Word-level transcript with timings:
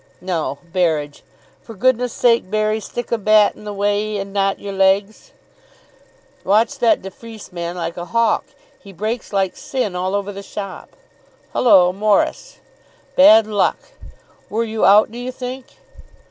"No. 0.19 0.57
Berridge. 0.73 1.21
For 1.61 1.75
goodness 1.75 2.11
sake, 2.11 2.49
Berry, 2.49 2.79
stick 2.79 3.11
a 3.11 3.19
bat 3.19 3.53
in 3.55 3.65
the 3.65 3.71
way, 3.71 4.17
and 4.17 4.33
not 4.33 4.57
your 4.57 4.73
legs. 4.73 5.31
Watch 6.43 6.79
that 6.79 7.03
de 7.03 7.11
Freece 7.11 7.51
man 7.53 7.75
like 7.75 7.97
a 7.97 8.05
hawk. 8.05 8.45
He 8.79 8.93
breaks 8.93 9.31
like 9.31 9.55
sin 9.55 9.95
all 9.95 10.15
over 10.15 10.31
the 10.31 10.41
shop. 10.41 10.89
Hullo, 11.53 11.93
Morris! 11.93 12.57
Bad 13.15 13.45
luck! 13.45 13.77
Were 14.49 14.63
you 14.63 14.85
out, 14.85 15.11
do 15.11 15.19
you 15.19 15.31
think?" 15.31 15.67